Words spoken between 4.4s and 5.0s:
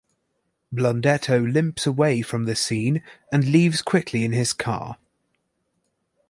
car.